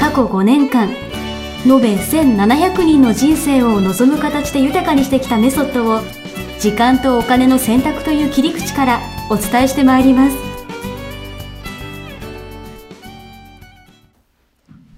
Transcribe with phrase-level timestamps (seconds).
[0.00, 6.00] 過去5年間延べ1700人の人生を望む形で豊かにしてきたメソッドを
[6.58, 10.36] 時間とお金の選択という切り口からお伝えしてまいります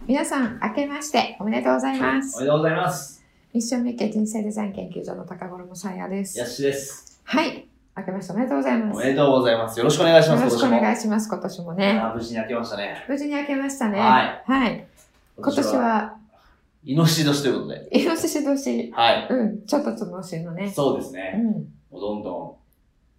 [0.06, 2.10] 皆さん、明けましておめでとうございま。
[2.10, 3.24] おめですとうございます。
[3.52, 6.38] ミッションメッケ人生デザイン研究所の高頃もさやです。
[6.38, 7.20] やっしです。
[7.24, 7.66] はい。
[7.94, 8.96] 明けましておめでとうございます。
[8.96, 9.78] おめでとうございます。
[9.78, 10.40] よろしくお願いします。
[10.40, 12.02] よろしくお願いしします、今年もまね。
[12.14, 13.04] 無事に明けましたね。
[13.06, 14.00] 無事に明けましたね。
[14.00, 14.42] はい。
[14.46, 14.86] はい。
[15.36, 16.16] 今年、は、
[16.84, 17.88] イノシシ年ということで。
[17.92, 19.28] イノシシ年、はい。
[19.30, 20.66] うん、ちょっとつのしのね。
[20.66, 21.34] うそうですね。
[21.36, 21.44] ん。
[21.90, 22.58] もうどんど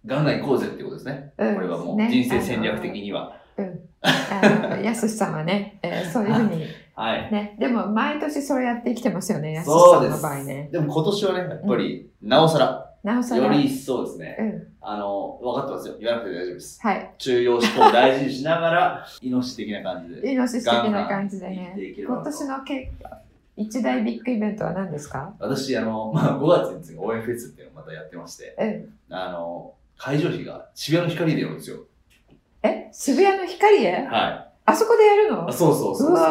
[0.04, 1.32] ん、ガンガン行こうぜってことですね。
[1.38, 3.36] うんこれはもうね人生戦略的には。
[3.56, 3.80] うん。
[4.02, 7.32] あの、 やすしさんはね、えーそういうふうに、はい。
[7.32, 7.56] ね。
[7.58, 10.22] でも、毎年それやってきてますよね、やすしさんのそうです。
[10.22, 10.68] 場合ね。
[10.70, 13.44] でも今年はね、やっぱり、なおさら、なおさら。
[13.44, 14.36] より一層ですね。
[14.40, 14.66] うん。
[14.80, 15.94] あの、分かってますよ。
[16.00, 16.80] 言わなくて大丈夫です。
[16.82, 17.10] はい。
[17.18, 20.32] 中庸思考を大事にしながら、イノシシ的な感じで。
[20.32, 22.90] イノシシ的な感じでね今と年のけ
[23.56, 25.34] 一大ビッグイベントは何ですか？
[25.38, 29.14] 私、あの、 まあ、5月に次応援フェスっていうのをまたやってまして、うん。
[29.14, 31.80] あの、会場費が渋谷の光でやるんですよ。
[32.62, 32.88] え？
[32.90, 34.06] 渋谷の光へ？
[34.06, 35.30] はあそこでやるい。
[35.30, 35.46] の？
[35.48, 36.26] あそうそうそうそうそう。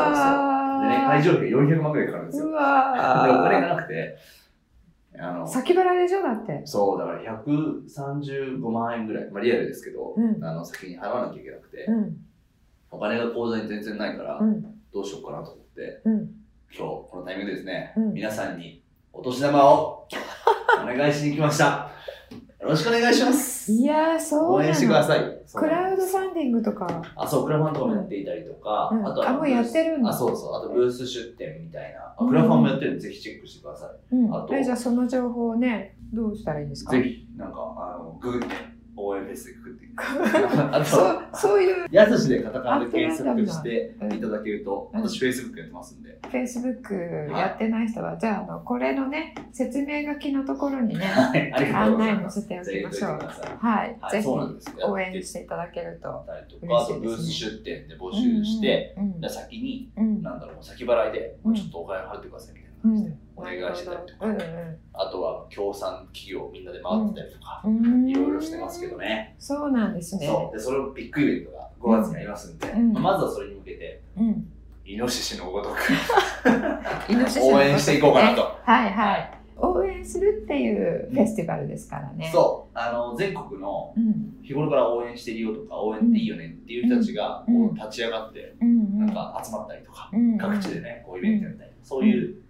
[0.82, 2.48] でね、ー会場費が400万くらいかかるんですよ。
[2.48, 4.18] うで、お金がわなくて、
[5.20, 6.24] あのー、先払いでしょ？
[6.24, 6.62] だって。
[6.66, 12.18] そう、だから135万円ぐらい、まあリアルですけど、うんあの、先に払わなきゃいけなくて、うん。
[12.92, 14.62] お金が口座に全然ないから、うん。
[14.94, 16.14] どうしようかなと思って、うん。
[16.76, 20.08] 今日、このタイミングでですね、うん皆さんにお年玉を
[20.82, 21.92] お願いしに来ました。
[22.64, 23.74] よろしくお願いします。
[23.74, 25.06] いやー、そうな応援してくだの。
[25.06, 25.20] さい。
[25.54, 27.02] クラウドフンァンディングとか。
[27.14, 36.86] あ、そう、クラファンとかもやっていたりとか、うんあとはあもうやってるんだあ、そうそう、あとブース出店みたいな、うんあクラファンもやってるんで、ぜひチェックしてくださうんあとえじゃあその情報をね、どうしたらいいんですい。
[36.86, 36.94] か？
[36.94, 38.48] ぜひ、なんか、あの、ググって、
[38.96, 39.90] 応援フェスでくくって。
[39.98, 46.20] あと、そう、そういうやすしでカタカナで検索してうんいただけると、うん私、フェイスブックやってますんで。
[46.32, 51.98] Facebook やってない人は、じゃあ、あの、これのね、説明書きのところにね、はい、案。
[51.98, 53.12] 内載せておきましょう。
[53.60, 53.98] はい。
[54.00, 54.28] はい、ぜひ。
[54.28, 56.24] 応援していただけると。
[56.26, 62.63] たりとか、あとブース出店で募集して、うんうんで先に、うん、なんだろう、先払いで、ちょっとお金払ってください
[63.36, 64.38] お願いしたりとか、うん
[64.96, 68.10] あとは協賛企業みんなで回ってたりとか、うんうん。
[68.10, 69.36] いろいろしてますけどね。
[69.40, 70.28] そうなんですね。
[70.28, 70.58] そう。
[70.58, 74.48] で、それをビッグイベントが5月にありますんで、うんまあまずはそれに向けて、うん。
[74.86, 75.76] イノシシのごとく
[77.42, 78.42] 応援していこうかなと。
[78.64, 79.32] はいはい。
[79.58, 82.30] 応援するっていうフェスティバルですからね。
[82.34, 82.78] そう。
[82.78, 84.38] あの、全国のうん。
[84.44, 89.00] 日頃から応援してるよとか、応援っていいよねっていう人たちが、うんこう立ち上がって、うんうん。
[89.00, 92.43] なんか集まったりとか、うんうん各地でね、こうイベントやったり、そういう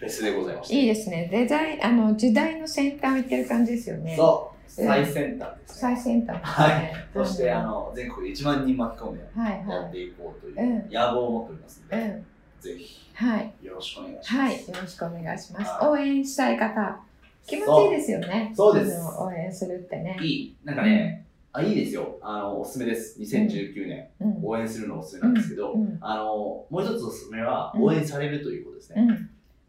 [0.00, 0.74] フェスでございました。
[0.74, 1.28] いいですね。
[1.30, 4.16] デザイン、あの、時代の先端行ってる感じですよね。
[4.16, 4.54] そう。
[4.54, 6.00] うん最先端です最ね。
[6.00, 6.40] 先端ね。
[6.42, 6.92] はい。
[7.12, 9.98] そして、うんあの、全国で1万人巻き込んではいやってはい。
[10.06, 12.26] いこうといううん野望を持っておりますので、うん。
[12.60, 13.52] ぜひはい。
[13.62, 14.56] よろしくお願いしまはい。
[14.58, 14.70] す。
[14.70, 15.70] よろしくお願いします。
[15.70, 17.00] はい応援したい方。
[17.46, 18.52] 気持ちいいですよね。
[18.54, 20.16] そうです応援するってね。
[20.22, 20.56] いい。
[20.64, 22.16] なんかね、あ、いいですよ。
[22.22, 23.18] あの、おすすめです。
[23.20, 24.40] 2019年、うん。
[24.44, 25.98] 応援するのおすすめなんですけど、うん。
[26.00, 29.04] あの、もう一つおすすめは、うん応援されるということですね。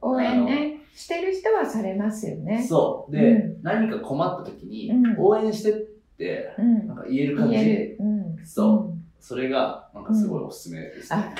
[0.01, 0.11] うん。
[0.15, 2.63] 応援ね、してる人はされますよね。
[2.67, 3.11] そう。
[3.11, 5.75] で、う何か困った時に、うん応援してっ
[6.17, 6.97] て、うんなん。
[6.97, 7.55] か言える感じ。
[7.55, 7.97] 言える。
[7.99, 8.37] うん。
[8.45, 11.35] そうそれが、なんかすごいおすすめですね。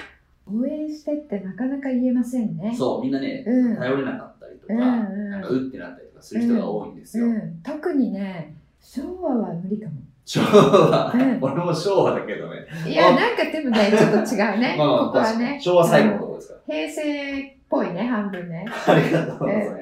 [0.48, 2.74] 応援してってなかなか言えませんね。
[2.78, 3.76] そう、みんなね、うん。
[3.78, 7.26] 頼れなかったりとか、なんかうってなったりとかする人が多いんですよ。
[7.26, 7.60] うん。
[7.64, 9.94] 特にね、昭和は無理かも。
[10.26, 12.58] 昭和、うん俺も昭和だけどね。
[12.88, 14.76] いや、あなんかでもね、ちょっと違うね。
[14.78, 15.60] ここはね。
[15.62, 18.66] 昭和最後のところですか平成っぽいね、半分ね。
[18.68, 18.94] ら。
[18.94, 19.82] ありがとうございます。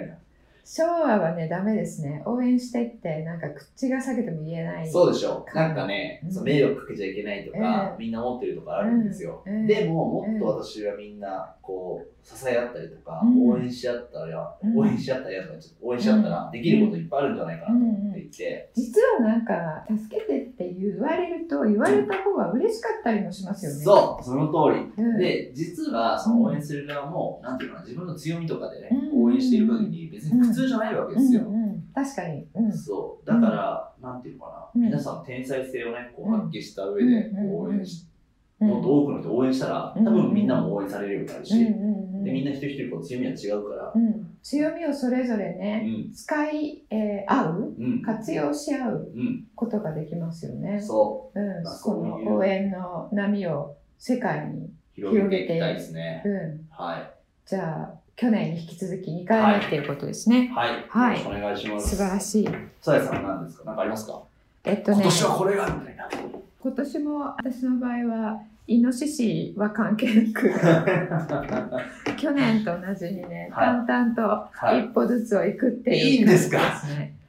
[0.72, 2.22] 昭和はね、ダメですね。
[2.28, 4.88] 応援してって、なんか口が裂けても言えない。
[4.88, 5.44] そうでしょ。
[5.56, 9.42] なんかね、うん迷惑かけちゃいけないとか、うんみんな思ってるとかあるんですよ。
[9.48, 23.80] うんうんでも、もっと私はみんな、こう、支え合ったりとか、うん応援し合ったら、うん応援し合ったらやとか、ちょっと応援し合ったらできることいっぱいあるんじゃないかなと思っていて、実はなんか、助けてって言われると、言われた方が嬉しかったりもしますよね。
[23.80, 25.04] そう、その通り。
[25.04, 25.18] うん。
[25.18, 31.44] で、実はその応援する側も、なんていうのかな、自分の強みとかでね、うん応援している限り別に苦痛じゃないわけですよ。
[31.48, 32.48] うんうん、確かに。
[32.54, 32.74] うん。
[32.74, 33.26] そう。
[33.26, 38.09] だから、なんていうのかな、うん皆さんの天才性をね、こううん発揮した上で応援し
[38.60, 45.78] もっと多くの人を応援したら、うん多分みんなも応援されるようになるし、うんうんうんでみんな一人一人こう強みは違うから、うん、強みをそれぞれうね、
[46.10, 50.82] ん、使い、えー合ううん、活用し合ううん、ことができますよね。
[50.82, 54.66] そうん、まあこの応援の波を世界に。
[54.66, 56.22] う、広げていきたいですね。
[56.26, 57.10] うん、はい。
[57.46, 60.52] じゃあ去年に引き続き2回目っていうことですね。
[60.54, 60.86] はい。
[60.90, 61.96] はいお願いします。
[61.96, 62.50] 素晴らしい。
[62.82, 63.64] さやさんは何ですか？
[63.68, 64.22] 何かありますか、
[64.66, 66.10] えっとね今、年はこれがみたいな。
[66.62, 68.42] 今年も私の場合は
[68.72, 70.52] イノシシは関係なく
[72.18, 74.22] 去年と同じにね、はい淡々と
[74.52, 74.82] はい。
[74.86, 76.60] 一歩ずつを行くっていういいんですか？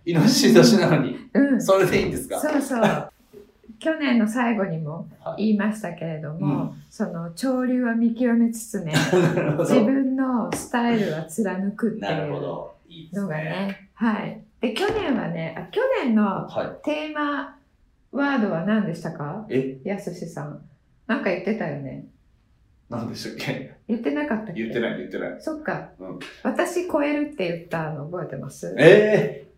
[0.05, 2.39] イノシシ年なのに、うん、それでいいんですか？
[2.39, 3.13] そうそう。
[3.79, 8.93] 去年の最後にもはい言いましたけれども、うんその潮流は見極めつつね、
[9.61, 9.85] 自ど。
[9.87, 13.45] 分のスタイルは貫くっていうのがね。
[13.45, 14.41] ね、はい。
[14.61, 17.57] で、去年はね、あ去年のはテーマ
[18.13, 19.47] ワードは何でしたか？
[19.49, 19.55] い。
[19.55, 20.61] え、やすしさん。
[21.11, 22.05] なんか言ってたよね。
[22.89, 23.73] 何でしたっけ？
[23.89, 24.62] 言ってなかったっけ？
[24.62, 25.37] 言ってない、言ってない。
[25.41, 26.19] そっか、うん。
[26.45, 28.73] 私超えるって言ったの覚えてます？
[28.79, 29.51] ええ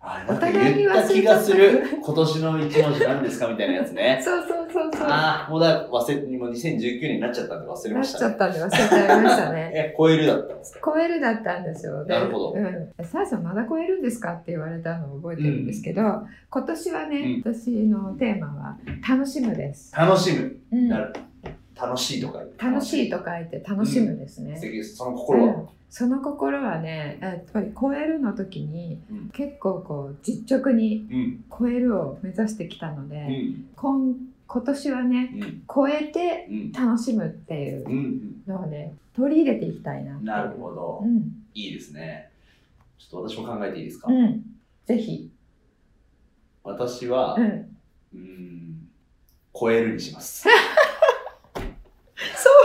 [0.00, 1.98] あ、なんかお互いに言った気がする。
[2.00, 3.48] 今年の一文字何ですか？
[3.48, 4.20] みたいなやつね。
[4.24, 5.06] そうそうそうそう。
[5.08, 8.30] ああ、もうだ、忘れ、もう2019年になっちゃったんで忘れなっましたね。
[8.30, 9.70] ちゃったんで忘れちゃいましたね。
[9.74, 10.80] え、超えるだったんですか？
[10.92, 12.04] 超えるだったんですよ。
[12.04, 13.04] でなるほどうん。
[13.04, 16.02] サーさんまだ超えるんですかって言われたのを覚えてるんですけど、
[16.50, 18.78] 今年はね、私のテーマは
[19.08, 19.94] 楽しむです。
[19.96, 20.56] 楽しむ。
[20.72, 21.12] うんなる
[21.74, 22.64] 楽しいとか言って。
[22.64, 24.54] 楽しいと書いて楽しむですね。
[24.56, 24.96] 素敵です。
[24.96, 25.54] その心は？
[25.54, 31.44] うんその心はね、やっぱり超えるの時に、うん結構こう実直にうん。
[31.58, 33.64] 超えるを目指してきたので、うん。
[33.76, 34.14] 今
[34.52, 35.62] 今年はね、うん。
[35.72, 36.72] 超えてうん。
[36.72, 38.42] 楽しむっていううん。
[38.46, 40.18] のをね、取り入れていきたいな。
[40.20, 41.06] なるほどう。
[41.08, 41.32] ん。
[41.54, 42.30] いいですね。
[42.98, 44.08] ちょっと私も考えていいですか？
[44.12, 44.42] うん。
[44.84, 45.30] ぜひ。
[46.64, 47.34] 私は
[48.14, 48.88] う、ん、
[49.58, 50.46] 超えるにします。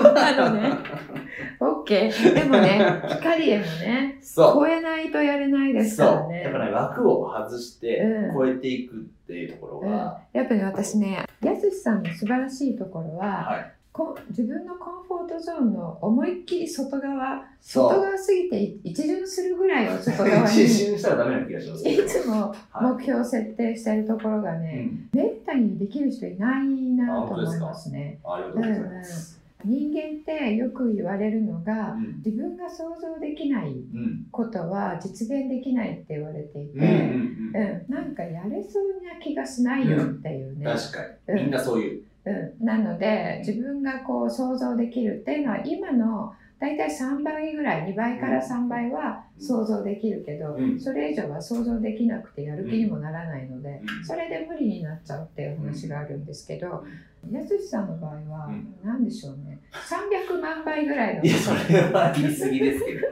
[0.01, 0.69] そうなのね。
[1.59, 2.33] オッケー。
[2.33, 4.53] でもね、 光へもね、そう。
[4.55, 6.31] 超えないとやれないですからそう。
[6.31, 6.43] ね。
[6.43, 13.71] やっぱね、枠を外してうん超えていくっていうところうん、が、やっぱり私ね、やすしさんの素晴らしいところは、はい。
[13.91, 17.43] こ自分のコンフォートゾーンの思いっきり外側。
[17.59, 21.83] 外側すぎて一巡するぐらいを外側に、 一い瞬したらダメな気がします。
[22.05, 25.09] つもはい目標設定してるところがうね、ん。
[25.11, 28.19] めったにできる人いないなと思いますね。
[28.23, 29.36] ありがとうございます。
[29.65, 32.17] 人間ってよく言われるのが、うん。
[32.17, 34.25] 自分が想像できないうん。
[34.31, 36.83] ことは実現できないって言われていて、うん。
[36.83, 37.55] うん。
[37.55, 40.65] うんなんかやれそうな気がしないよっていうね。
[40.65, 41.43] 確かに。
[41.43, 42.03] みんなそういう。
[42.25, 50.79] うん、なので自分がこう想像できるっていうのは今の大体3倍ぐらい2倍から3倍は想像できるけど、うん。
[50.79, 54.05] それ以上は想像できなくてやる気にもならないので、うん。
[54.05, 56.83] それで無理になっちゃうっていう話があるんですけど、
[57.31, 58.75] やすしさんの場合はうん。
[58.83, 59.59] 何でしょうね。
[59.71, 63.07] 300万倍ぐらいのいや、それは言い過ぎですけど。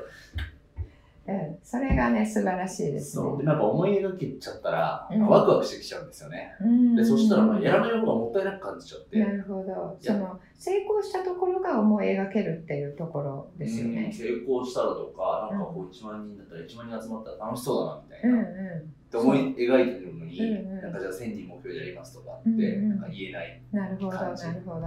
[1.27, 3.37] うん、それがね素晴らしいですそう。
[3.37, 6.55] でやっぱ思い描けちゃったら、うんワクワクしてきちゃうんですよね。
[6.61, 9.19] うんで、そしたら、まあやらない方がもったいなく感じちゃって。
[9.19, 14.11] なるほどその成功したところが思い描けるっていうところですようんね。
[14.11, 18.43] 成功したらとか、なんかこう1万人だったら1万人集まったら楽しそうだなみたいうんな。
[18.79, 23.61] って思い描いてるのに、うんうんなんかじゃあ1000人目標でやりますとかって、うんうんなんか言えない。
[23.71, 24.81] なるほど、なるほど、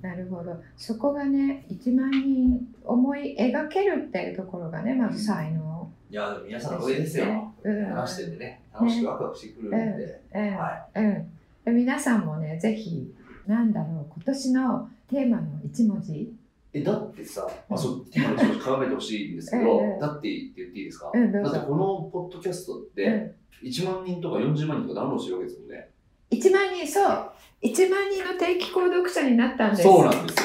[0.00, 0.56] なるほど。
[0.76, 5.73] そこがね、1万人思い描けるっていうところがね、まず才能
[6.14, 7.52] いや、でも皆さんのおかげですよ。
[7.64, 10.20] うん、話しててね、楽しくワクワクしてくるんで。
[11.66, 13.12] う皆さんもね、ぜひ、
[13.48, 16.32] なんだろう、今年のテーマの一文字、
[16.72, 21.10] え、だってさ、まあ、そう、今のちょっと考えてほしいんですけど、だってって言っていいですか？
[21.12, 25.90] だってこのポッドキャストっうて、ん、1万人とか40万人とかダウンロードしてるわけですもんね。
[26.30, 27.06] 1万人、そう、
[27.60, 29.82] 1万人の定期購読者になったんです。
[29.82, 30.36] そうなんです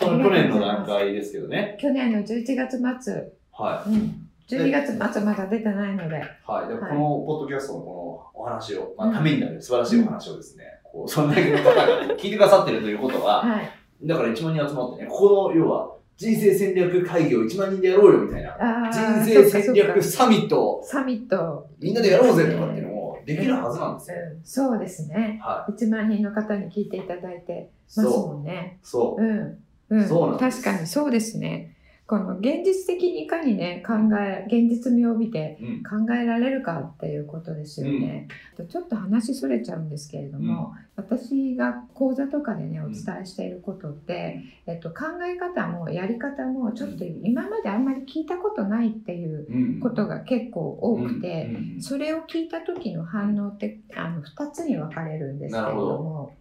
[0.00, 1.76] 去年の段階ですけどね。
[1.80, 6.18] 去年の11月末、はうん、12月末まだ出てないので、い。
[6.46, 6.68] はい。
[6.68, 11.86] ではいこのポッドキャストのこのお話を、まあ、うんためになる素晴らしいお話をですね、こう、そんだけの方が
[12.16, 13.70] 聞いてくださってるということは、 はい。
[14.06, 24.16] だから1万人集まってね、ここの要は、人生戦略会議を1万人でやろうよみたいな、人生戦略サミットをサミット、みんなでやろうぜとかっていうのもできるはずなんですよ。
[24.32, 25.40] うん、そうですね。
[25.42, 27.62] は1万人の方に聞いていただいてい。
[27.64, 28.78] ますそもんね。
[28.82, 28.86] う。
[28.86, 29.22] そう。
[29.22, 29.58] うん。
[29.88, 31.75] うん、そうなんです確かにそうですね。
[32.06, 36.06] この現実的にいかにね、考え、現実味を見てうん。
[36.06, 38.28] 考えられるかっていうことですよね。
[38.68, 49.80] ちょっと話それちゃうんですけれども、私が講座とかでね、お伝えしていることって、えっと、考え方もやり方もちょっと今まであんまり聞いたことないっていううん。
[49.80, 56.32] ことが結構多くて、うんそれを聞いた時の反応ってあの2つに分かれるんですけれども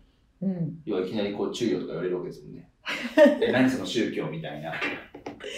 [0.41, 2.69] うん、要はいきなりこう中庸とか言われるわけですもんね。
[3.41, 4.73] え、何その宗教みたいな。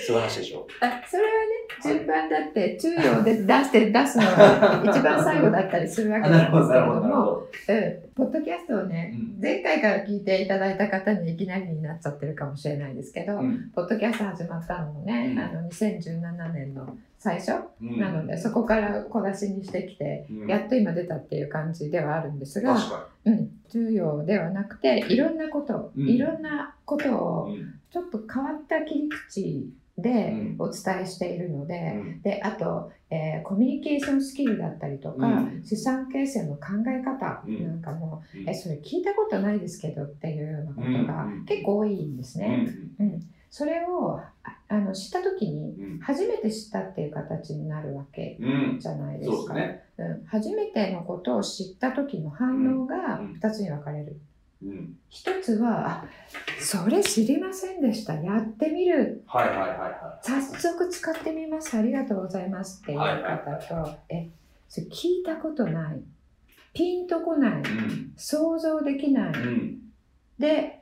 [0.06, 0.68] そういう話でしょ？
[0.82, 1.48] あそれはね
[1.84, 7.50] 順番だって中央で出して出すのが一番最後だったりするわけなんですけれども、ど。
[7.70, 9.42] うん、ポッドキャストをね、うん。
[9.42, 13.72] 前回から聞いていただいた方にいきなりになっちゃってるかもしれないですけど、うん。
[13.76, 15.40] ポッドキャスト始まったのもね、うん。
[15.40, 20.48] あの2017年の最初うんなので、そこから小出しにしてきて、うん。
[20.48, 22.76] やっと今出たっていう感じではあるんですが、
[23.26, 26.08] うん、重要ではなくていろんなこと、うん。
[26.08, 27.50] いろんなことを
[27.91, 30.10] ちょっと変わった切り口で
[30.60, 30.62] うん。
[30.62, 32.22] お伝えしているので、うん。
[32.22, 35.63] であと、えーコミュニケーションスキルだったりとか、うん。
[35.65, 38.48] 資産形成の考え方うんなんかも、うん。
[38.50, 41.46] えそれ聞いたことないですけどっていうようなことがうん。
[41.46, 42.67] 結構多いんですね。
[43.00, 43.06] うん。
[43.08, 43.20] うん。
[43.50, 44.32] それをあ
[44.67, 46.00] あの知った時にうん。
[46.00, 48.79] 初めて知ったっていう形になるわけうん。
[48.79, 49.36] じゃないですか。
[49.36, 49.84] そうですね。
[49.98, 53.32] うん、初めてのことを知った時の反応がうん。
[53.41, 54.20] 2つに分かれる。
[54.64, 54.98] うん。
[55.10, 56.06] 一つは、あ
[56.60, 58.16] それ知りませんでした。
[58.16, 59.24] やってみる。
[59.28, 61.78] はいはいはいは早速使ってみます。
[61.78, 64.30] ありがとうございますっていうはいはい方と、え、
[64.68, 66.02] それ聞いたことない。
[66.74, 67.62] ピンとこない。
[67.62, 67.62] い。
[67.62, 68.14] うん。
[68.16, 69.34] 想像できない。
[69.34, 69.80] うん。
[70.40, 70.77] で、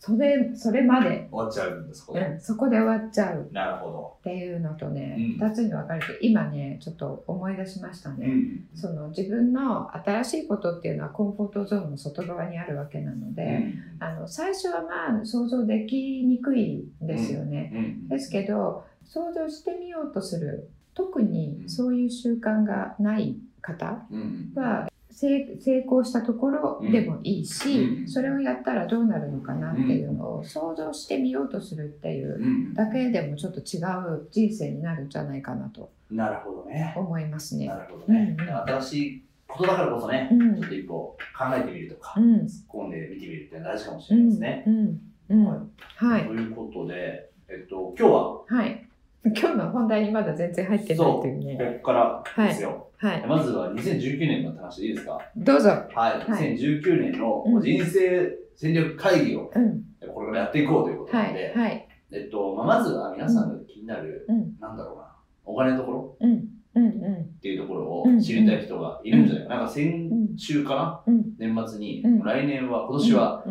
[0.00, 2.22] それ、それまで、終わっちゃうんです、これ。
[2.22, 8.16] うん、そこで終わっちゃうなるほっていうのとね、うん二つに分かれて、今ね、ちょっと思い出しましたど。
[8.16, 8.28] ね。
[8.28, 8.66] ん。
[8.74, 17.70] その自分の新しいことっていうのはコンフォートゾーンの外側にあるわけなので、あの最初はまあ想像できにくいんですよね。
[17.74, 18.08] うん。
[18.08, 24.52] ですけど想像してみようとする特にうんそういう習慣がない方うん。
[24.54, 24.89] は
[25.20, 32.74] 成成功したところでもいいし、うんそれをやったらどうなるのかなっていうのを想像してみようとするっていううん。
[32.74, 33.78] だけでもちょっと違
[34.14, 36.94] う人生になるんじゃないかなとなるほどね。
[36.96, 37.74] 思いますねな。
[37.74, 38.36] るほどね。
[38.38, 40.94] うん新しいことだからこそねう、んちょっと一歩
[41.36, 44.64] 考えてみるとか、うん突っ込んで見てみるって大事かもしうれないですね。
[44.66, 45.00] んうん
[45.30, 45.58] うんはい
[45.96, 48.86] はいということで、えっと、今日ははい。
[49.24, 51.80] 今日の本題にまだ全然入ってないというこね。
[51.82, 52.70] こからですよ。
[52.70, 52.80] はい。
[53.26, 55.18] まずは2019年の話でいいですか？
[55.36, 55.68] どうぞ。
[55.70, 55.90] はい。
[56.30, 59.82] はい2019年のうん人生戦略会議をうん。
[60.12, 61.28] これからやっていこうということなはい。
[61.32, 61.88] ので、はい。
[62.12, 64.56] えっと、まあ、まずは皆さんが気になる、うん。
[64.60, 65.14] なんだろうな、
[65.44, 66.16] お金のところ？
[66.20, 66.30] うん。
[66.74, 66.84] うん。
[66.84, 67.14] うん。
[67.22, 69.56] っていうところを知りたい人がいるんじゃないかな。
[69.60, 71.24] なんか先週かな、うん。
[71.38, 73.44] 年末に、うん来年は、今年は。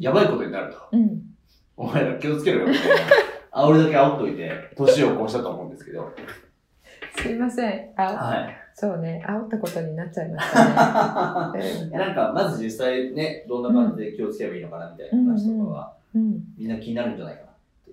[0.00, 0.78] やばいことになると。
[0.92, 1.20] うん。
[1.76, 2.68] お前ら気をつけろよ。
[3.52, 6.10] 煽りだけ煽っといて、年を越したと思うんですけど。
[7.18, 7.90] すいません。
[7.96, 8.65] あ、はい。
[8.78, 9.24] そうね。
[9.26, 11.88] 煽ったことになっちゃいましたね。
[11.88, 16.44] いやなんか、まず実際ね、どんな感じで気をつければいいのかなみたいな話とかは、うん。
[16.58, 17.40] みんな気になるんじゃないか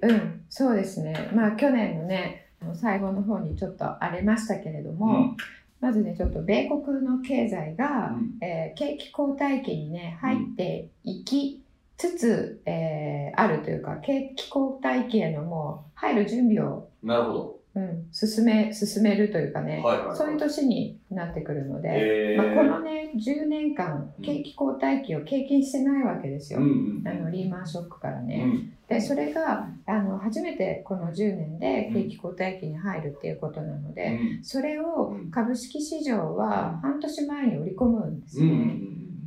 [0.01, 0.09] な。
[0.09, 0.41] うん。
[0.49, 1.15] そうですね。
[1.33, 5.35] まあ、去年のね、最後の方にちょっと荒れましたけれども、
[5.79, 11.61] まずね、ちょっと米国の経済が、うんえー景気後退期にね入っていき
[11.97, 17.52] つつ、えーあるというか景気後退期へのもう入る準備を、なるほど。
[17.75, 20.17] うん、進め進めるというかね、はいはいはい。
[20.17, 24.23] そういう年になってくるので、えまあ、このね10年間うん。
[24.23, 27.07] 景気後退期を経験してないわけですよ、うんうん。
[27.07, 28.43] あのリーマンショックからね。
[28.45, 28.73] うん。
[28.87, 34.43] でそれがあの初めてこの10年で景気後退期に入るっていうことなので、うん。
[34.43, 35.31] それをうん。
[35.31, 38.51] 株式市場は半年前に織り込むんですよね。
[38.53, 38.57] ん。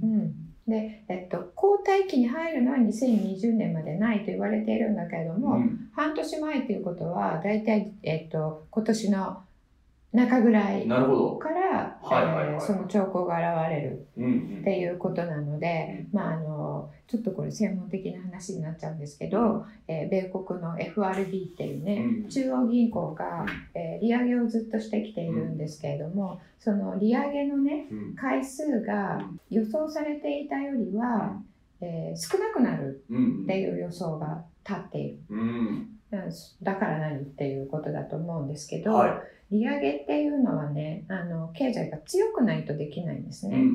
[0.03, 5.41] うんで、えっと、後退期に入るのは2020年までないと言われているんだけれどうん。
[5.41, 9.39] も、うん半年前ということは大体、えっと、今年の
[10.17, 10.87] 中ぐらい。
[11.39, 12.55] から、はいはいはい。
[12.55, 14.07] えーその兆候が現れる
[14.61, 22.29] っていうことなので、まあ、あのちょっとこれ専門的な話になっちゃうんですけど、えー米国の FRB っていうね、うん。
[22.29, 28.15] 中央銀行が、えー利上げをずっとしてきているんですけれども、その利上げのねうん。
[28.15, 29.21] 回数が
[29.51, 31.41] 予想されていたよりは、
[31.81, 35.19] えー少なくなるうんっていう予想が立っている。
[36.63, 39.11] だから何っていうことだと思うんですけど、はい
[39.51, 43.57] 利上げっていうのはねあの経済が強くないとできないんですね。
[43.57, 43.69] うんうん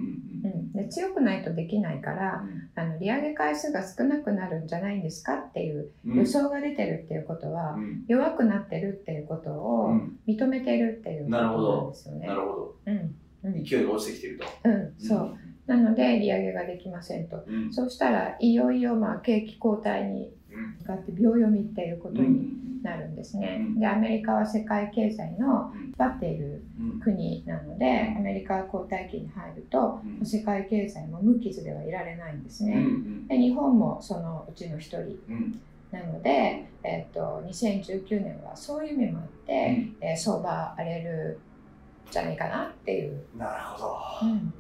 [0.44, 2.44] うん、で強くないとできないから
[2.76, 6.18] あの利上げ回数が少なくなるんじゃないんですかっていううん。
[6.18, 8.04] 予想が出てるっていうことは、うん。
[8.08, 10.18] 弱くなってるっていうことうをん。
[10.28, 12.28] 認めてるっていうことなんですよね。
[12.28, 12.36] な。
[12.36, 12.76] るほど。
[12.86, 13.16] うん。
[13.44, 13.64] うん。
[13.64, 14.46] 勢いが落ちてきてると。
[14.66, 15.38] うん、そう。
[15.68, 17.44] なので利上げができませんと。
[17.48, 17.74] うん。
[17.74, 20.78] そうしたらいよいよまあ景気後退にうん。
[20.80, 23.58] 向かって秒読みっていうことうにんなるんですね。
[23.60, 23.80] うん。
[23.80, 25.82] でアメリカは世界経済のうん。
[25.86, 30.26] 引っ張っているうん国なのでアメリカ後退期に入るとうん。
[30.26, 32.82] 世界経済も無傷ではいられないんですうんうね。
[32.82, 33.28] ん。
[33.28, 34.98] で日本もそのうちの一人
[35.30, 35.60] うん。
[35.92, 41.40] なので、えっと2019年はそういう意味もあって、えー相場荒れる
[42.08, 43.80] んじゃないかなっていう、なるほ
[44.24, 44.28] ど。
[44.28, 44.54] うん。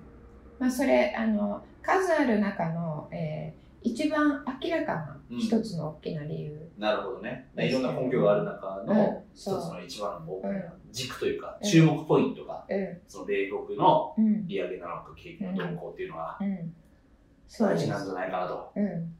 [0.59, 6.71] まあ、それあの数ある中の、えー一番明らかな一つの大きな理由。
[6.77, 7.49] なるほどね。
[7.57, 11.41] いろんな根拠がある中のうん一つの一番の大きうんな軸という。
[11.41, 11.69] か、うん。
[11.69, 12.97] 注目ポイントが、うん。
[13.07, 14.47] その米国のうん。
[14.47, 16.73] 利上げなのか景気の動向っていうのがうん。
[17.47, 18.71] そうです大事なんじゃないかなと。
[18.75, 19.15] うん、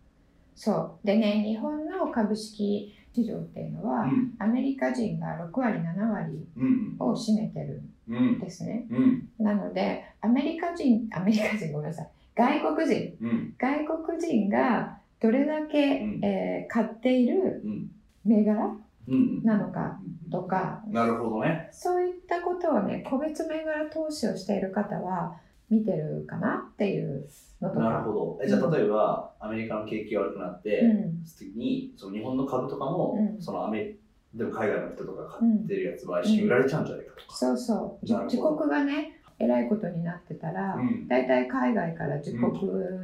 [0.56, 1.08] そう。
[1.08, 4.34] でね日本の株式市場っていうのは、うん。
[4.40, 6.96] アメリカ人が6割7割うん。
[7.00, 8.86] を占めてるうんんですね。
[8.90, 9.30] うん。
[9.40, 13.16] なのでアメリカ人アメリカ人ごめんなさい外国人。
[13.22, 13.54] うん。
[13.58, 16.26] 外国人がどれだけ、うん。
[16.26, 17.92] えー買っているうん。
[18.26, 19.44] 銘柄うん。
[19.44, 20.00] なのか
[20.32, 20.82] とか。
[20.88, 21.70] なるほどね。
[21.72, 25.38] そういったことをね個別銘柄投資をしている方は
[25.70, 27.28] 見てるかなっていう
[27.62, 27.82] のとか。
[27.82, 28.40] なるほど。
[28.44, 31.24] えじゃあ例えば、アメリカの景気が悪くなって、うん。
[31.26, 33.42] 次にその日本の株とかも、うん。
[33.42, 34.02] そのアメリ
[34.34, 37.36] でも海外の人とか買ってるやつは売られちゃうんじゃないかとか。
[37.36, 38.06] そうそう。
[38.06, 41.08] 自国がねえらいことになってたら、うん。
[41.08, 42.52] 大体海外から自国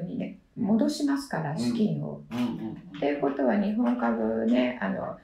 [0.05, 1.57] にね、うん戻しますからん。
[1.57, 2.21] 資金を。
[2.97, 5.15] っていうことは日本株ねあの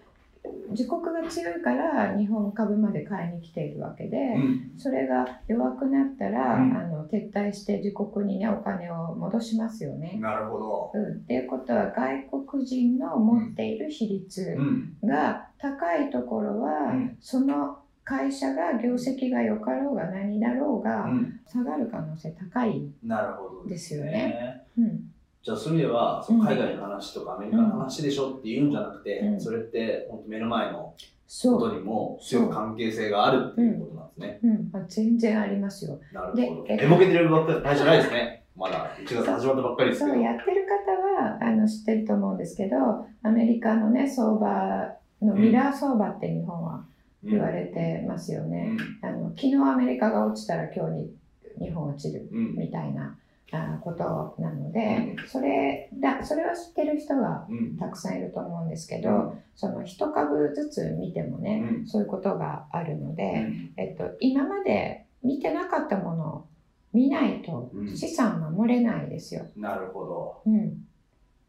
[0.70, 4.72] 自国が強いから日本株まで買いに来ているわけで、うん。
[4.77, 6.77] それが弱くなったら、うん。
[6.77, 10.17] あの撤退して自国にねお金を戻しますよね。
[10.22, 10.91] なるほど。
[10.93, 15.08] うん、っていうことは外国人の持っている比率うん。
[15.08, 17.17] が高いところは、うん。
[17.22, 22.90] その会社が業績が良かろうが何だろうが、うん下がる可能性高い。
[23.04, 24.62] なるほどですよね。
[24.78, 25.00] うん
[25.44, 30.94] じゃあそういう意味では、その海外の話とかアメリカの話でしょって言うんじゃなくて、うんそれって本当目の前の
[31.42, 34.40] ことにも強く関係性があるっていうことなんですね。
[34.44, 36.00] うんまあ、全然ありますよ。
[36.14, 36.64] なるほど。
[36.64, 38.44] で寝ぼけてるばっかりじゃないですね。
[38.56, 40.14] まだ1月始まったばっかりですけど。
[40.14, 42.78] そうやってる方はあの知ってると思うんですけど
[43.24, 46.86] アメリカのね相場のミラー相場って日本は
[47.24, 48.77] 言われてますよね。
[49.01, 51.15] あの昨日アメリカが落ちたら今日に
[51.60, 52.46] 日本落ちるうん。
[52.46, 52.56] うん。
[52.58, 53.18] みたいな
[53.51, 57.77] あことなのでそれだそれは知ってる人がうん。
[57.77, 66.48] たくさんいると思うんですけど、その一株ずつ見てもね、うんそういうことがあるので、うんえっと、今まで見てなかったものを
[66.93, 69.45] 見ないとうん資産守れないですよ。
[69.56, 70.41] なるほど。
[70.45, 70.86] うん、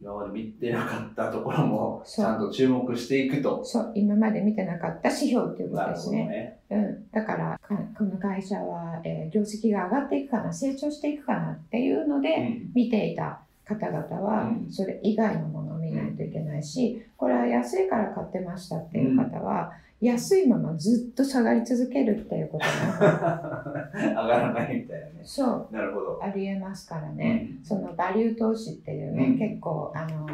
[0.05, 3.64] 今まで見てなかったところもちゃんと注目していくと。
[3.64, 6.27] そう今まで見てなかった指標っていうことですね。
[6.27, 6.59] ね。
[6.71, 19.73] うん、だからかこの会社は、えー業績が上がっていくかな成長していくかなっていうので、うん見ていた方々はうんそれ以外のものを見ないといけないしこれは安いから買ってましたっていう方は
[20.05, 22.67] 安いままずっと下がり続けるっていうこと
[23.01, 23.64] が
[23.95, 25.12] 上がらないみたいなね。
[25.25, 25.75] そう。
[25.75, 26.21] なるほど。
[26.23, 27.49] ありえますからね。
[27.59, 27.64] うん。
[27.64, 29.38] そのバリュー投資っていうねうん。
[29.38, 30.27] 結構あの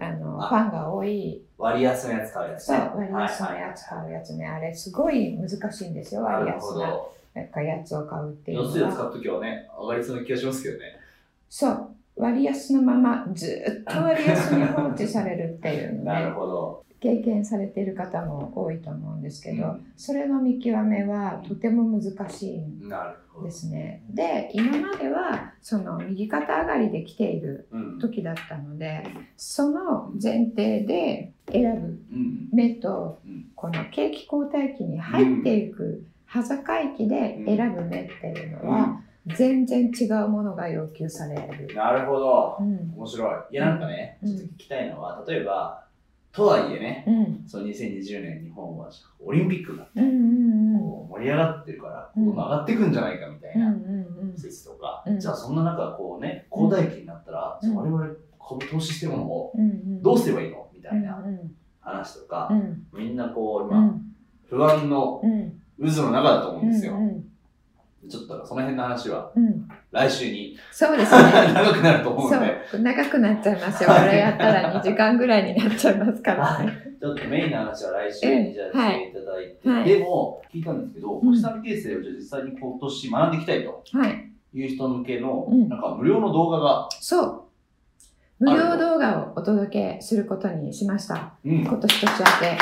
[0.00, 0.48] あのあ。
[0.48, 1.42] ファンが多い。
[1.58, 3.08] 割安のやつ買うやつそうね。
[3.12, 4.46] 割安のやつ買うやつね。
[4.46, 6.22] あれすごい難しいんですよ。
[6.22, 7.12] 割安など。
[7.34, 10.84] なんかやつを買うっていう安いやつのは買うときはね、上がりそうな気がしますけどね。
[11.48, 11.91] そう
[12.22, 16.84] 割安のままずっと割安に放置されるっていうの なるねほど。
[17.00, 22.78] 経験されている方も多いと思うんですけど、うんそれの見極めはとても難しいん
[23.42, 23.50] で。
[23.50, 24.02] すね。
[24.10, 27.98] で今まではその右肩上がりで来ているうん。
[27.98, 29.02] 時だったので
[29.36, 32.48] その前提で選ぶうん。
[32.52, 36.64] 目とうんこの景気後退期に入っていく端境
[36.96, 41.34] 期で選ぶ目っていうのは全然違うものが要求され
[41.66, 41.74] る。
[41.74, 42.56] なるほど。
[42.60, 42.92] うん。
[42.96, 43.36] 面白い。
[43.52, 44.36] いや、なんかね、うん。
[44.36, 45.84] ちょっと聞きたいのは、例えば、
[46.32, 47.10] とはいえね、う
[47.44, 47.48] ん。
[47.48, 52.24] その2020年日本はオリンピックがうんうんうんこう盛り上がってるから、うん。
[52.24, 55.20] こう上がってくんじゃないかみたいうんうなん説とか、うん。
[55.20, 57.74] じゃあそんな中、こうね、交代期になったら、うん。
[57.76, 58.06] 我々
[58.48, 60.02] 株投資してるものをうんうん。
[60.02, 61.22] どうすればいいのみたうんいな
[61.80, 62.86] 話とかう、ん。
[62.92, 64.02] みんなこう今、うん。
[64.48, 65.58] 不安のうん。
[65.78, 66.94] 渦の中だと思うんですよ。
[66.94, 66.96] う。
[66.98, 67.24] ん
[68.08, 71.22] ちょっとその辺の話はうん来週にそうですね。
[71.54, 73.90] 長くなると思うそので、う長くなっちゃいますよ。
[73.90, 76.72] これやったら2時間ぐらいになっちゃいますからね。
[77.00, 84.28] ちょっとメインの話は来週にじゃあしていただいて、はいでも聞いたんですけど、うん星並形成をじゃあ実際に今年学んでいきたいとはい。
[84.54, 87.42] いう人向けの、うんなんか無料の動画が、そう。
[88.44, 91.34] 無料動画をお届けすることにしました。
[91.44, 92.58] うん、今年年明け。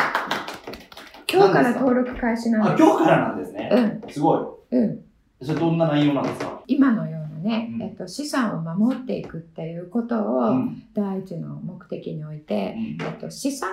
[1.33, 2.83] 今日から登録開始なんあです。
[2.83, 3.71] 今日からなんですね。
[4.03, 4.11] うん。
[4.13, 4.77] すごい。
[4.77, 5.01] うん。
[5.43, 13.71] それどんな内容なんですか、今のようなね、うんえっと、資産を守っていくっていうことうをん第一の目的において、うんえっと、資産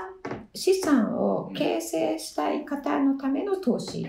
[0.53, 4.07] 資産を形成したい方のための投資。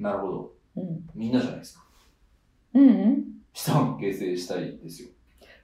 [0.00, 0.52] なるほど。
[0.76, 1.00] うん。
[1.14, 1.84] みんなじゃないですか。
[2.74, 3.24] うんうん。
[3.52, 5.08] 資産を形成したいですよ。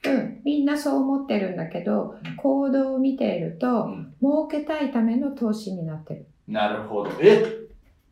[0.06, 7.10] うん、みんなそう思ってるんだけどうん行動を見ていると、うん儲けたいための投資になってるなるほど。
[7.22, 7.44] え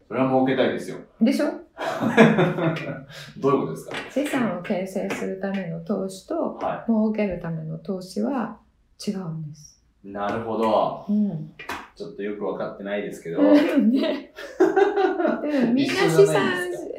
[0.07, 0.99] それは儲けたいですよ。
[1.21, 1.58] でしょ？
[3.39, 3.97] どういうことですか？
[4.11, 8.59] 資産を形成するための投資とは儲けるための投資は
[9.07, 9.79] 違うんです。
[10.05, 11.05] なるほど。
[11.09, 11.51] うん。
[11.97, 13.41] ちょっとよく分かってないですけど。
[13.41, 14.33] うんね
[15.43, 16.43] うんみんな資産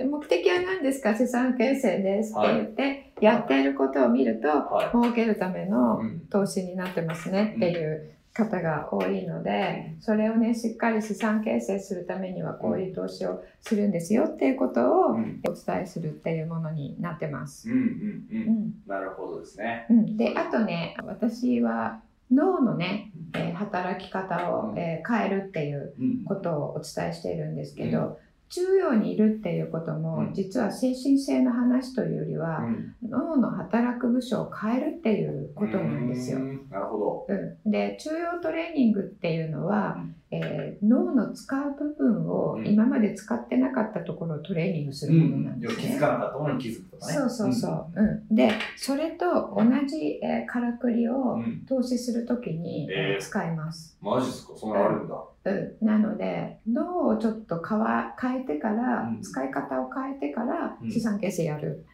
[0.09, 1.15] 目的は何ですか？
[1.15, 5.65] 資産形成ですって言って、やっていることを見るとは儲けるためい。
[5.67, 6.19] のうん。
[6.29, 15.41] 投資になってますねっていう方が多いので、それをねしっかり資産形成するためにはこういう投資をするんですよっていうことをおうん。
[15.41, 17.69] 伝えするっていうものになってます。
[17.69, 17.77] うん。
[17.77, 17.81] うん。
[17.81, 17.87] う。
[18.31, 19.85] うんんなるほどですね。
[19.89, 26.23] うん、であとね私は脳のね、えー働き方を、えー変えるっていううん。
[26.25, 30.33] ことをお伝えしているんですけど、中央にいるっていうことも、うん。
[30.33, 32.95] 実は精神性の話というよりは、うん。
[33.07, 36.39] 脳の働く部署を変えるっていうことなんですよ。
[36.39, 36.41] う。
[36.41, 36.69] ん。
[36.69, 45.13] なるほうん、で中央トレーニングっていうのは、うんえー脳の使う部分をうん今まで使ってなかったところをトレーニングすど。
[45.13, 45.95] るものなんですね。
[45.95, 47.13] づかなかったものに気づくとかね。
[47.13, 47.85] そうそうそう。
[47.95, 49.25] うん、でそれと
[49.57, 51.65] 同じ、えーからくりうをん。
[51.67, 53.97] 投資するときに、えーえー使います。
[54.01, 54.53] マジですか？
[54.55, 55.15] そんなのあるんだ。
[55.45, 61.85] うん、なので脳をちょっと変わ変えてから、うん使い方を変えてからうん資産形成やる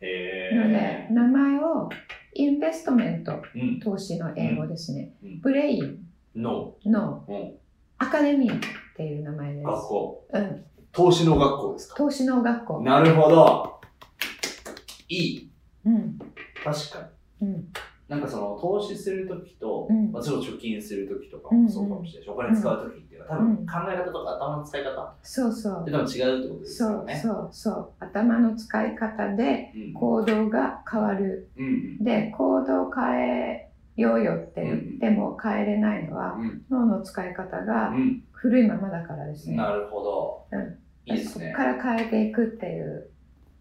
[0.00, 1.08] へので、え。
[1.12, 1.88] 名前を
[2.34, 3.80] インベストメントうん。
[3.80, 6.01] 投資の英語ですね、うんブレイン
[6.36, 6.74] の。
[6.84, 7.24] の。
[7.28, 7.54] うん。
[7.98, 8.60] アカデミーっ
[8.96, 10.26] ていう名前です、学校。
[10.32, 11.96] うん、投資の学校ですか？
[11.96, 13.80] 投資の学校、なるほど。
[15.08, 15.50] いい。
[15.86, 16.18] うん。
[16.64, 17.08] 確か
[17.40, 17.48] に。
[17.48, 17.68] うん。
[18.08, 20.10] なんかその投資するときと、うん。
[20.10, 25.02] もちろん貯金するときとかもそうかもしれないし、お金使うときっていうのは多分うん考え方とか頭の使い方。
[25.02, 25.84] っそうそう。
[25.84, 27.20] て多分違うってことですそうよね。
[27.22, 27.92] そうそう。
[28.00, 29.92] 頭の使い方でうん。
[29.94, 31.50] 行動が変わる。
[31.56, 32.04] うん。
[32.04, 39.56] で行動変えようよって言っても変えれないのはうん脳の使い方がうん古いままだからですね。
[39.56, 40.46] なるほど。
[40.50, 41.52] うんいいですね。
[41.52, 43.08] から変えていくっていう。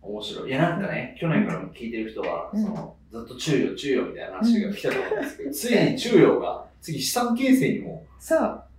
[0.02, 0.50] 面白い。
[0.50, 8.06] いや、なんかね、去年からも聞いてる人は、うんそのずっと中央、中央みたいな話が来たと思うんですけど、ついに中央が次資産形成にも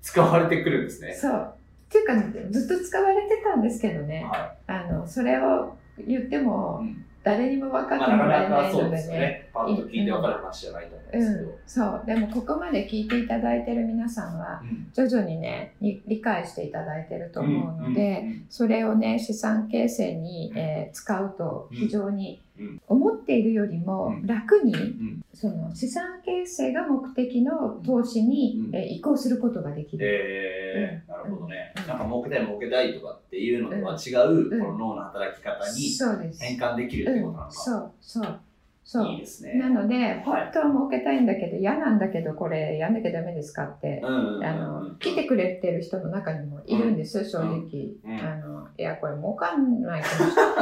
[0.00, 1.12] 使われてくるんですね。
[1.14, 1.54] そう。
[1.54, 2.14] っていうか、
[2.50, 4.24] ずっと使われてたんですけどね。
[4.24, 6.38] はあの、それを言ってい。
[6.38, 8.96] もうん誰にも分かってもらえかなかそうないのでね。
[8.96, 9.50] ですよね。
[9.52, 12.02] パッと聞いて分かる話じゃないと思うんでうんすけど。、そう。
[12.06, 22.51] でもここまで聞いていただいてる皆さんは、うん徐々にね、に理解していただいてると思うので、うんそれをね資産形成に、えー使うと非常にうん
[22.86, 24.26] 思っているよりもうん。
[24.26, 25.24] 楽に、ん。
[25.32, 28.76] その資産形成が目的の投資に、うん。
[28.76, 30.06] えー移行することができる。
[30.06, 31.72] えー、なるほどね。
[31.76, 31.86] うん。
[31.86, 35.90] なんか儲けたい儲けたいとかっていうのとは違う、うんこの脳の働き方に。
[36.38, 37.50] 変換できるってことなのうん、か。
[37.50, 38.40] そうそう
[38.84, 39.12] そう。
[39.12, 39.54] いいですね。
[39.54, 47.60] なので本当は儲けたいんだけど嫌なんだけどこれやんなきゃダメですかって、あの来てくれてる人の中にもいるんです、正直、
[48.04, 48.20] うん。
[48.20, 50.52] あのいやこれ儲かんないかもしれな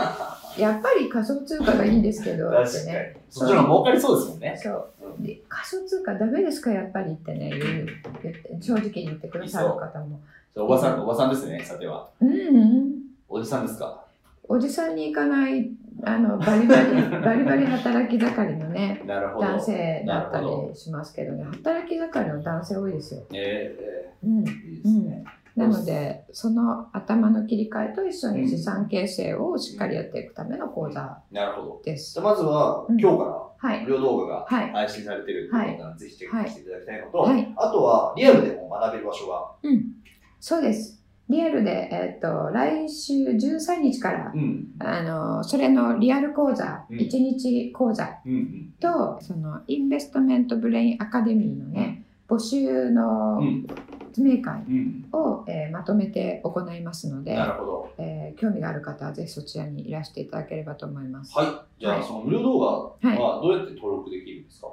[0.59, 0.61] い。
[0.61, 3.17] やっぱり仮想通貨がいいんですけど ってね。
[3.31, 4.55] そっちの方が儲かりそうですもんね。
[4.57, 4.87] そう。
[5.49, 10.21] 仮想通貨ダメですかやっぱりってね言う正直に言ってくださる方も。
[10.57, 12.09] おばさん、おばさんですね、さては。
[12.21, 12.93] うんうん。
[13.29, 14.05] おじさんですか？
[14.49, 15.71] おじさんに行かない
[16.05, 19.47] あのバリバリバリバリ働き盛りのね なるほど。
[19.47, 23.77] 男性だったなるほりしますけどね働き盛りの男性多いですよ、え
[24.25, 24.45] うん、いい
[24.83, 25.25] ですね。
[25.57, 31.81] なのでその頭の切り替えと一緒に資産形成をしっかりやっていくための講座なるほど。
[31.85, 33.01] ですじゃあまずは、うん。
[33.01, 33.79] 今日かはい。
[33.81, 34.71] ら無料動画がはい。
[34.71, 37.53] 配信されていうことなので、ぜひチェックしていただきたいのと、はい。
[37.57, 39.85] あとはリアルでも学べる場所が、うん。
[40.39, 41.00] そうです
[41.31, 46.99] リアルで、えっと来週13日からうん、あのそれのリアル講座、うん。
[46.99, 48.19] 1日講座。
[48.81, 53.67] とそのインベストメントブレインアカデミーのね募集のうん、
[54.11, 55.09] 説明会うん。
[55.13, 57.91] を、えーまとめて行いますのでな、るほど。
[57.99, 61.37] えー興味がある方はぜひそちらにいらしていただければと思います。
[61.37, 61.47] はい。
[61.81, 64.69] じゃあ、はいその無料動画はいはどうやって登録できるんですか、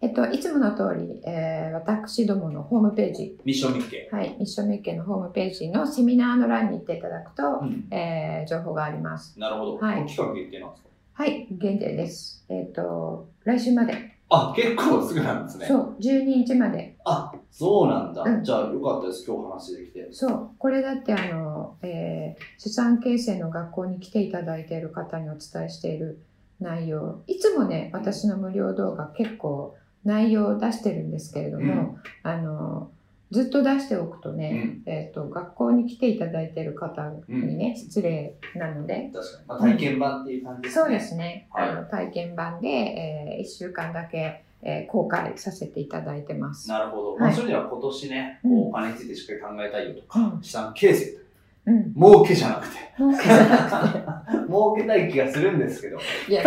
[0.00, 4.08] えっと、いつもの通り、えー私どものホームページ、ミッションミッケ。
[4.12, 7.86] はい、ミッションメッケのホームページのセミナーの欄に行っていただくと、うん。
[7.90, 9.38] えー情報があります。
[9.38, 9.76] なるほど。
[9.78, 10.88] はい期間限定なんですか？
[11.14, 12.44] はい、限定です。
[12.48, 15.66] えっ、と、来週まで、あ、結構すぐなんですね。
[15.66, 16.96] そう、12日まで。
[17.04, 18.22] あ、そうなんだ。
[18.22, 19.24] うんじゃあ、よかったです。
[19.26, 20.08] 今日話できて。
[20.10, 26.18] そう、これだってあの、えー資産形成の学校に来ていただいている方にお伝えしている
[26.60, 32.90] 内容、いつもね、私の無料動画結構内容を出してるんですけれども、うんあの、
[33.30, 35.55] ずっと出しておくとね、えっ、と、学校
[35.86, 39.46] に来ていただいている方にね、失礼なので、確かに。
[39.48, 40.82] まあ、体験版っていう感じですね。
[40.82, 46.68] そうですね、はいあの体験版で、え1週間だけ、えー公開させていただいてます。
[46.68, 47.10] なるほど。
[47.12, 51.22] はいまあ、そういう意味では今年ね、こうんうお金についてしっかり考えたいよとか、うん資産形成とい
[51.66, 51.94] ううん。
[51.94, 52.76] 儲けじゃなくて。
[52.96, 54.46] 儲けじゃなくて。
[54.46, 55.98] 儲けたい気がするんですけど。
[56.28, 56.42] いや、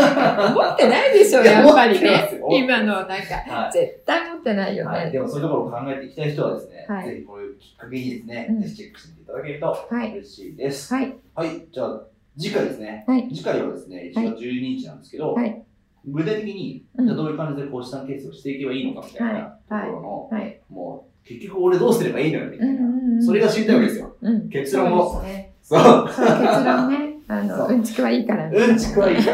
[0.56, 2.48] 持ってないでしょ、いややっぱりねよ。
[2.52, 3.16] 今のなんか、
[3.48, 4.78] は絶対持ってないい。
[4.78, 5.12] よはい、ね。
[5.12, 10.12] でもそういうところを考えていきたい人はですね、はいぜひこういうきっかけにですね、うんぜひチェックしていただけるとはい。
[10.14, 10.94] 嬉しいです。
[10.94, 11.16] はい。
[11.36, 12.02] はい、じゃあ
[12.38, 13.04] 次回ですね。
[13.08, 15.64] はい次回はですね、1月12日なんですけど、はい
[16.08, 20.62] 具体的に、うんじゃあどういう感じでこう資産形成をしていけばいいのかみたいなとはいころの、はい。
[20.70, 24.16] もう結局俺どうすればいいのよみたいな、んそれが知りたいわけですよ。
[24.20, 24.50] うん。
[24.50, 25.54] 結論もそうね。
[25.62, 25.80] そう。
[25.80, 27.16] そう、結論ね。
[27.28, 28.58] あの、そううんちくはいいからね。
[28.58, 29.32] うんちくはいいか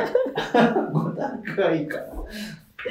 [0.53, 0.73] ら。
[0.91, 2.05] ごたくはいいから。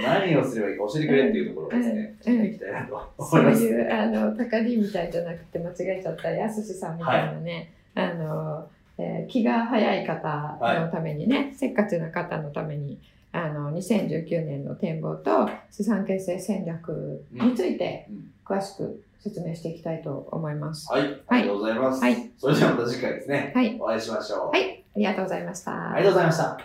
[0.02, 3.64] 何をすればいいか教えてくれっていうところをですね、うんうん聞いていきたいなとそう思います。
[3.64, 12.98] いう、あの、高木みたいじゃなくて間違えちゃったやすしさんみたいなね、あの、えー気が早い方のためにね、せっかちな方のために、
[13.32, 20.90] あの、2019年の展望と資産形成戦略についてうん詳しく説明していきたいと思います。
[20.92, 22.00] はい、ありがとうございます。
[22.02, 24.48] はいそれではまた次回ですね、はいお会いしましょう。
[24.50, 25.92] はい、ありがとうございました。
[25.92, 26.58] ありがとうございました。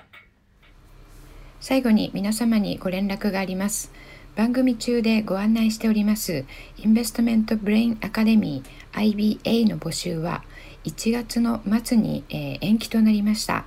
[1.62, 3.92] 最後に皆様にご連絡があります。
[4.36, 6.46] 番組中でご案内しております
[6.78, 10.44] インベストメントブレインアカデミー IBA の募集は
[10.86, 13.65] 1月の末に、えー延期となりました。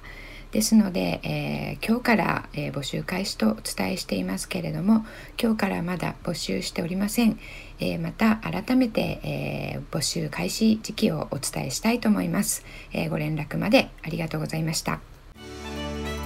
[0.51, 5.05] ですので、えー今日から、えー募集開始とお伝えしていますけれども
[5.40, 7.38] 今日からまだ募集しておりません、
[7.82, 15.00] えーまた改めて、えー募集開始時期をお伝えしたいと思います、えーご連絡までありがとうございました。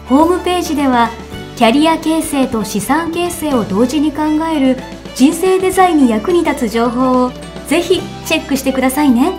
[0.08, 1.10] ホームページでは
[1.56, 4.22] キャリア形成と資産形成を同時に考
[4.54, 4.76] える
[5.16, 7.32] 人生デザインに役に立つ情報を
[7.66, 9.32] ぜひチェックしてくださいね。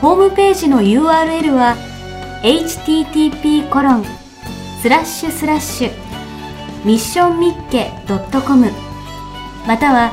[0.00, 1.76] ホームページの URL は
[2.42, 4.04] http コロン
[4.82, 5.90] スラッシュスラッシュ
[6.84, 7.92] ミッションミッケ
[8.44, 8.68] .com
[9.66, 10.12] または